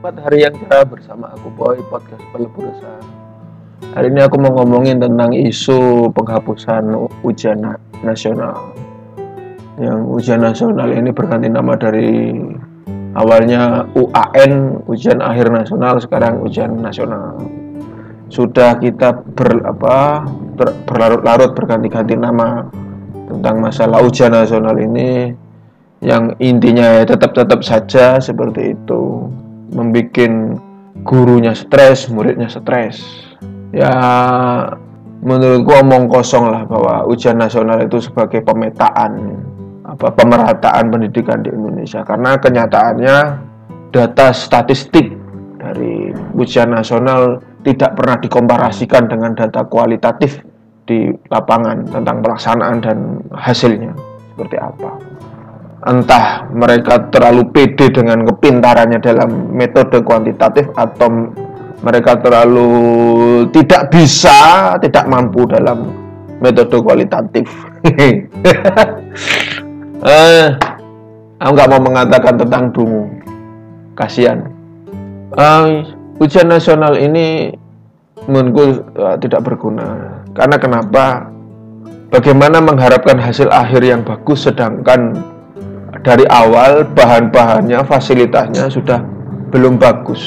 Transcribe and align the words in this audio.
Empat 0.00 0.16
hari 0.16 0.48
yang 0.48 0.56
cerah 0.56 0.88
bersama 0.88 1.28
aku 1.28 1.52
Boy 1.60 1.76
Podcast 1.92 2.24
Pelebur 2.32 2.72
Resah. 2.72 3.04
Hari 3.92 4.08
ini 4.08 4.24
aku 4.24 4.40
mau 4.40 4.56
ngomongin 4.56 4.96
tentang 4.96 5.28
isu 5.36 6.08
penghapusan 6.16 6.88
ujian 7.20 7.60
na- 7.60 7.76
nasional. 8.00 8.72
Yang 9.76 10.00
ujian 10.08 10.40
nasional 10.40 10.88
ini 10.88 11.12
berganti 11.12 11.52
nama 11.52 11.76
dari 11.76 12.32
awalnya 13.12 13.92
UAN, 13.92 14.80
ujian 14.88 15.20
akhir 15.20 15.52
nasional, 15.52 16.00
sekarang 16.00 16.48
ujian 16.48 16.80
nasional. 16.80 17.36
Sudah 18.32 18.80
kita 18.80 19.20
ber, 19.36 19.68
apa, 19.68 20.24
ber- 20.56 20.80
berlarut-larut 20.88 21.52
berganti-ganti 21.52 22.16
nama 22.16 22.64
tentang 23.28 23.60
masalah 23.60 24.00
ujian 24.00 24.32
nasional 24.32 24.80
ini 24.80 25.36
yang 26.00 26.32
intinya 26.40 26.88
ya 26.88 27.04
tetap-tetap 27.04 27.60
saja 27.60 28.16
seperti 28.16 28.72
itu 28.72 29.28
membuat 29.72 30.18
gurunya 31.06 31.54
stres, 31.56 32.10
muridnya 32.10 32.50
stres. 32.50 33.00
Ya 33.70 33.92
menurutku 35.20 35.70
omong 35.76 36.08
kosong 36.10 36.50
lah 36.50 36.64
bahwa 36.66 37.06
ujian 37.06 37.38
nasional 37.38 37.78
itu 37.84 38.00
sebagai 38.00 38.40
pemetaan 38.42 39.36
apa 39.84 40.10
pemerataan 40.12 40.90
pendidikan 40.90 41.44
di 41.44 41.50
Indonesia. 41.52 42.02
Karena 42.02 42.36
kenyataannya 42.36 43.16
data 43.94 44.26
statistik 44.34 45.12
dari 45.60 46.10
ujian 46.34 46.72
nasional 46.72 47.42
tidak 47.60 47.94
pernah 47.94 48.16
dikomparasikan 48.16 49.10
dengan 49.10 49.36
data 49.36 49.66
kualitatif 49.68 50.40
di 50.88 51.12
lapangan 51.28 51.86
tentang 51.86 52.24
pelaksanaan 52.24 52.78
dan 52.82 52.98
hasilnya. 53.36 53.92
Seperti 54.34 54.56
apa 54.56 55.09
entah 55.80 56.44
mereka 56.52 57.08
terlalu 57.08 57.48
pede 57.52 57.88
dengan 57.88 58.28
kepintarannya 58.28 59.00
dalam 59.00 59.48
metode 59.56 60.04
kuantitatif 60.04 60.68
atau 60.76 61.32
mereka 61.80 62.20
terlalu 62.20 62.68
tidak 63.56 63.88
bisa, 63.88 64.76
tidak 64.84 65.08
mampu 65.08 65.48
dalam 65.48 65.88
metode 66.44 66.76
kualitatif. 66.84 67.48
eh, 70.04 70.46
aku 71.40 71.50
nggak 71.56 71.70
mau 71.72 71.80
mengatakan 71.80 72.36
tentang 72.36 72.68
dungu, 72.76 73.08
kasihan. 73.96 74.44
Eh, 75.32 75.64
ujian 76.20 76.52
nasional 76.52 77.00
ini 77.00 77.56
menurutku 78.28 78.84
uh, 79.00 79.16
tidak 79.16 79.40
berguna. 79.48 80.20
Karena 80.36 80.56
kenapa? 80.60 81.32
Bagaimana 82.10 82.58
mengharapkan 82.58 83.16
hasil 83.22 83.48
akhir 83.48 83.86
yang 83.86 84.02
bagus 84.02 84.50
sedangkan 84.50 85.14
dari 85.98 86.22
awal 86.30 86.86
bahan-bahannya, 86.94 87.82
fasilitasnya 87.82 88.70
sudah 88.70 89.02
belum 89.50 89.76
bagus, 89.76 90.22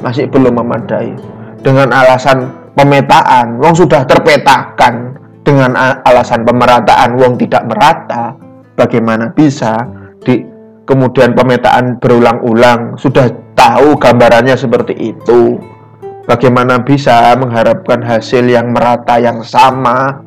masih 0.00 0.30
belum 0.30 0.62
memadai. 0.62 1.18
Dengan 1.64 1.90
alasan 1.90 2.70
pemetaan, 2.78 3.58
wong 3.58 3.74
sudah 3.74 4.06
terpetakan. 4.06 5.18
Dengan 5.44 5.76
alasan 6.08 6.40
pemerataan, 6.46 7.20
wong 7.20 7.36
tidak 7.36 7.68
merata. 7.68 8.32
Bagaimana 8.74 9.28
bisa 9.36 9.76
di 10.24 10.40
kemudian 10.88 11.36
pemetaan 11.36 12.00
berulang-ulang 12.00 12.96
sudah 12.96 13.28
tahu 13.52 13.96
gambarannya 14.00 14.56
seperti 14.56 14.94
itu. 15.12 15.60
Bagaimana 16.24 16.80
bisa 16.80 17.36
mengharapkan 17.36 18.00
hasil 18.00 18.48
yang 18.48 18.72
merata 18.72 19.20
yang 19.20 19.44
sama 19.44 20.24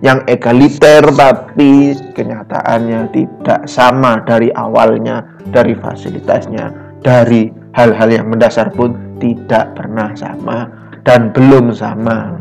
yang 0.00 0.24
egaliter 0.24 1.04
tapi 1.12 1.92
kenyataannya 2.16 3.12
tidak 3.12 3.60
sama 3.68 4.24
dari 4.24 4.48
awalnya, 4.56 5.24
dari 5.52 5.76
fasilitasnya, 5.76 6.72
dari 7.04 7.52
hal-hal 7.76 8.08
yang 8.08 8.26
mendasar 8.32 8.72
pun 8.72 8.96
tidak 9.20 9.76
pernah 9.76 10.12
sama 10.16 10.68
dan 11.04 11.32
belum 11.36 11.72
sama. 11.76 12.36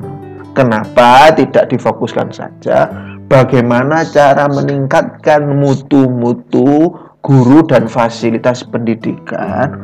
Kenapa 0.56 1.32
tidak 1.36 1.72
difokuskan 1.72 2.32
saja 2.32 2.90
bagaimana 3.30 4.04
cara 4.08 4.50
meningkatkan 4.50 5.46
mutu-mutu 5.56 6.96
guru 7.22 7.60
dan 7.68 7.86
fasilitas 7.86 8.64
pendidikan 8.66 9.80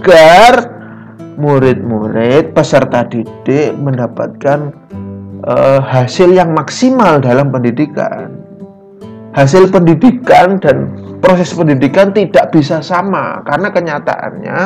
agar 0.00 0.80
murid-murid 1.40 2.52
peserta 2.52 3.04
didik 3.08 3.72
mendapatkan 3.80 4.72
uh, 5.46 5.80
hasil 5.80 6.32
yang 6.32 6.52
maksimal 6.52 7.20
dalam 7.20 7.52
pendidikan. 7.52 8.32
Hasil 9.30 9.70
pendidikan 9.70 10.58
dan 10.58 10.90
proses 11.22 11.54
pendidikan 11.54 12.10
tidak 12.10 12.50
bisa 12.50 12.82
sama 12.82 13.46
karena 13.46 13.70
kenyataannya 13.70 14.58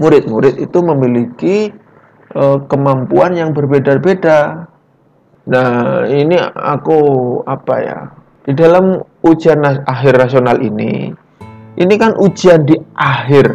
murid-murid 0.00 0.56
itu 0.56 0.78
memiliki 0.80 1.56
uh, 2.32 2.58
kemampuan 2.66 3.36
yang 3.36 3.52
berbeda-beda. 3.52 4.64
Nah, 5.42 6.06
ini 6.08 6.38
aku 6.54 7.00
apa 7.44 7.74
ya? 7.82 8.00
Di 8.42 8.56
dalam 8.56 8.98
ujian 9.22 9.62
akhir 9.86 10.18
nasional 10.18 10.58
ini, 10.62 11.12
ini 11.78 11.94
kan 11.94 12.16
ujian 12.18 12.66
di 12.66 12.74
akhir 12.98 13.46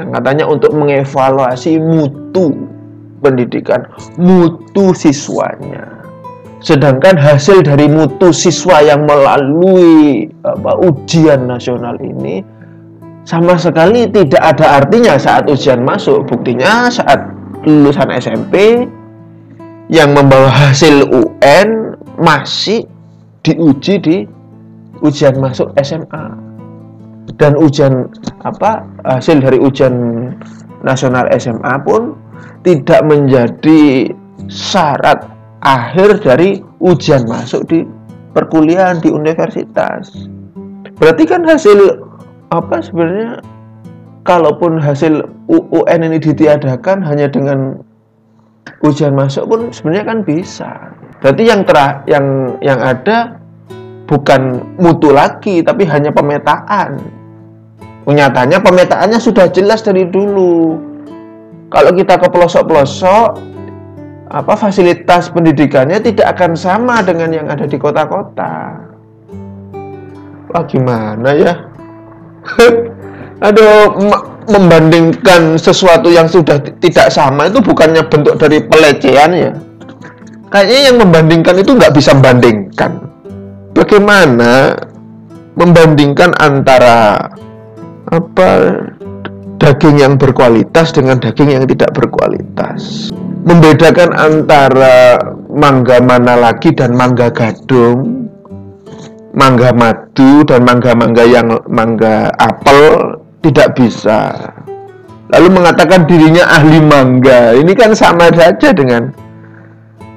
yang 0.00 0.08
katanya 0.18 0.44
untuk 0.48 0.72
mengevaluasi 0.72 1.78
mutu 1.78 2.66
pendidikan, 3.22 3.86
mutu 4.18 4.92
siswanya. 4.92 6.02
Sedangkan 6.62 7.18
hasil 7.18 7.66
dari 7.66 7.90
mutu 7.90 8.30
siswa 8.30 8.82
yang 8.82 9.02
melalui 9.02 10.30
apa, 10.46 10.78
ujian 10.78 11.50
nasional 11.50 11.98
ini 11.98 12.42
sama 13.26 13.58
sekali 13.58 14.06
tidak 14.10 14.38
ada 14.38 14.82
artinya 14.82 15.18
saat 15.18 15.50
ujian 15.50 15.82
masuk. 15.82 16.22
Buktinya 16.26 16.86
saat 16.86 17.18
lulusan 17.66 18.10
SMP 18.14 18.86
yang 19.90 20.14
membawa 20.14 20.50
hasil 20.50 21.06
UN 21.10 21.98
masih 22.18 22.86
diuji 23.42 23.94
di 23.98 24.16
ujian 25.02 25.34
masuk 25.42 25.74
SMA 25.82 26.30
dan 27.38 27.58
ujian 27.58 28.06
apa 28.46 28.86
hasil 29.02 29.42
dari 29.42 29.58
ujian 29.58 29.94
nasional 30.86 31.26
SMA 31.38 31.74
pun 31.82 32.14
tidak 32.62 33.00
menjadi 33.06 34.10
syarat 34.46 35.26
akhir 35.62 36.22
dari 36.22 36.62
ujian 36.82 37.26
masuk 37.26 37.62
di 37.70 37.86
perkuliahan 38.34 38.98
di 38.98 39.10
universitas. 39.12 40.10
Berarti 40.98 41.24
kan 41.26 41.46
hasil 41.46 42.02
apa 42.52 42.82
sebenarnya 42.84 43.40
kalaupun 44.22 44.78
hasil 44.78 45.26
UN 45.48 46.00
ini 46.06 46.18
ditiadakan 46.18 47.02
hanya 47.02 47.26
dengan 47.30 47.80
ujian 48.82 49.14
masuk 49.14 49.46
pun 49.46 49.60
sebenarnya 49.70 50.04
kan 50.06 50.18
bisa. 50.22 50.70
Berarti 51.22 51.42
yang 51.46 51.62
terah 51.62 52.02
yang 52.10 52.58
yang 52.62 52.78
ada 52.82 53.38
bukan 54.10 54.62
mutu 54.78 55.14
lagi 55.14 55.62
tapi 55.62 55.86
hanya 55.86 56.10
pemetaan. 56.10 56.98
Nyatanya 58.02 58.58
pemetaannya 58.58 59.18
sudah 59.22 59.46
jelas 59.54 59.86
dari 59.86 60.02
dulu. 60.10 60.74
Kalau 61.72 61.90
kita 61.96 62.20
ke 62.20 62.28
pelosok-pelosok 62.28 63.28
apa 64.32 64.52
fasilitas 64.56 65.28
pendidikannya 65.32 66.00
tidak 66.00 66.36
akan 66.36 66.52
sama 66.56 67.00
dengan 67.00 67.32
yang 67.32 67.46
ada 67.48 67.64
di 67.64 67.76
kota-kota. 67.80 68.76
Wah 70.52 70.64
gimana 70.68 71.32
ya? 71.32 71.52
Aduh, 73.48 73.96
membandingkan 74.46 75.56
sesuatu 75.56 76.12
yang 76.12 76.28
sudah 76.28 76.60
tidak 76.80 77.08
sama 77.08 77.48
itu 77.48 77.58
bukannya 77.64 78.04
bentuk 78.06 78.36
dari 78.36 78.60
pelecehan 78.60 79.32
ya? 79.32 79.52
Kayaknya 80.52 80.80
yang 80.92 80.96
membandingkan 81.00 81.56
itu 81.64 81.72
nggak 81.72 81.96
bisa 81.96 82.12
membandingkan. 82.12 82.92
Bagaimana 83.72 84.76
membandingkan 85.56 86.36
antara 86.36 87.16
apa 88.12 88.48
daging 89.62 90.02
yang 90.02 90.18
berkualitas 90.18 90.90
dengan 90.90 91.22
daging 91.22 91.54
yang 91.54 91.64
tidak 91.70 91.94
berkualitas? 91.94 93.14
Membedakan 93.46 94.10
antara 94.10 95.22
mangga 95.46 96.02
mana 96.02 96.34
lagi 96.34 96.74
dan 96.74 96.98
mangga 96.98 97.30
gadung, 97.30 98.26
mangga 99.32 99.70
madu 99.70 100.42
dan 100.42 100.66
mangga-mangga 100.66 101.24
yang 101.24 101.48
mangga 101.70 102.34
apel 102.42 103.14
tidak 103.46 103.78
bisa. 103.78 104.34
Lalu 105.32 105.48
mengatakan 105.48 106.04
dirinya 106.04 106.44
ahli 106.44 106.78
mangga. 106.82 107.56
Ini 107.56 107.72
kan 107.72 107.96
sama 107.96 108.28
saja 108.34 108.74
dengan 108.74 109.08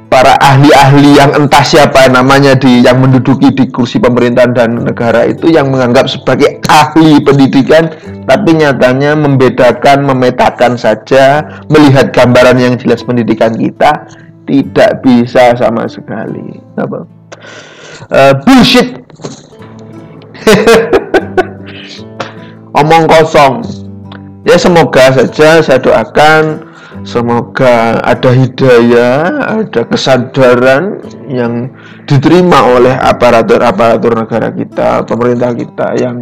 para 0.10 0.38
ahli-ahli 0.40 1.18
yang 1.18 1.32
entah 1.36 1.66
siapa 1.66 2.08
namanya 2.08 2.56
di 2.56 2.86
yang 2.86 3.02
menduduki 3.02 3.52
di 3.52 3.68
kursi 3.70 3.98
pemerintahan 4.00 4.54
dan 4.54 4.70
negara 4.80 5.26
itu 5.28 5.50
yang 5.52 5.74
menganggap 5.74 6.08
sebagai 6.08 6.62
ahli 6.70 7.20
pendidikan 7.22 7.90
tapi 8.26 8.58
nyatanya 8.58 9.14
membedakan, 9.18 10.06
memetakan 10.06 10.78
saja, 10.78 11.46
melihat 11.70 12.10
gambaran 12.14 12.58
yang 12.58 12.74
jelas 12.78 13.06
pendidikan 13.06 13.54
kita 13.54 14.06
tidak 14.46 15.02
bisa 15.02 15.58
sama 15.58 15.90
sekali. 15.90 16.62
Apa? 16.78 17.06
Uh, 18.10 18.34
bullshit. 18.46 19.02
Omong 22.80 23.08
kosong. 23.08 23.64
ya 24.46 24.62
semoga 24.62 25.10
saja 25.10 25.58
saya 25.58 25.82
doakan 25.82 26.65
semoga 27.06 28.02
ada 28.02 28.34
hidayah 28.34 29.18
ada 29.62 29.82
kesadaran 29.86 31.06
yang 31.30 31.70
diterima 32.10 32.66
oleh 32.66 32.98
aparatur-aparatur 32.98 34.26
negara 34.26 34.50
kita 34.50 35.06
pemerintah 35.06 35.54
kita 35.54 35.88
yang 36.02 36.18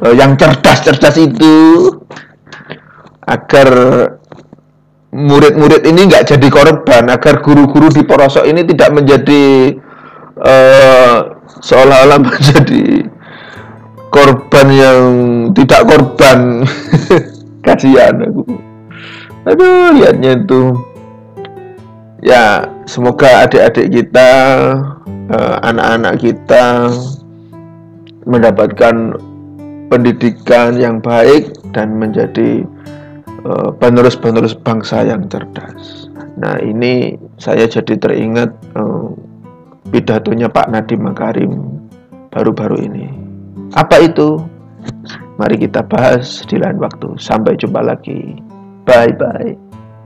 eh, 0.00 0.14
yang 0.16 0.34
cerdas-cerdas 0.40 1.20
itu 1.20 1.54
agar 3.28 3.68
murid-murid 5.12 5.84
ini 5.84 6.08
nggak 6.08 6.32
jadi 6.32 6.48
korban 6.48 7.12
agar 7.12 7.44
guru-guru 7.44 7.92
di 7.92 8.02
porosok 8.04 8.44
ini 8.44 8.64
tidak 8.68 8.90
menjadi 8.92 9.72
uh, 10.40 11.16
seolah-olah 11.64 12.20
menjadi 12.26 13.08
korban 14.12 14.66
yang 14.72 15.00
tidak 15.56 15.82
korban. 15.88 16.64
Kasihan 17.66 18.14
aku 18.22 18.65
aduh 19.46 19.94
lihatnya 19.94 20.42
itu 20.42 20.74
ya 22.20 22.66
semoga 22.84 23.46
adik-adik 23.46 23.88
kita 24.02 24.30
eh, 25.30 25.56
anak-anak 25.62 26.14
uh, 26.18 26.20
kita 26.20 26.64
mendapatkan 28.26 29.14
pendidikan 29.86 30.74
yang 30.74 30.98
baik 30.98 31.54
dan 31.70 31.94
menjadi 31.94 32.66
uh, 33.46 33.70
penerus-penerus 33.78 34.58
bangsa 34.58 35.06
yang 35.06 35.30
cerdas 35.30 36.10
nah 36.34 36.58
ini 36.58 37.14
saya 37.38 37.70
jadi 37.70 37.94
teringat 37.94 38.50
uh, 38.74 39.14
pidatonya 39.94 40.50
Pak 40.50 40.74
Nadiem 40.74 41.06
Makarim 41.06 41.52
baru-baru 42.34 42.82
ini 42.82 43.26
apa 43.74 43.98
itu? 43.98 44.38
Mari 45.36 45.58
kita 45.58 45.82
bahas 45.82 46.46
di 46.46 46.56
lain 46.56 46.78
waktu. 46.78 47.18
Sampai 47.18 47.58
jumpa 47.58 47.82
lagi. 47.82 48.38
Bye 48.86 49.12
bye. 49.12 49.56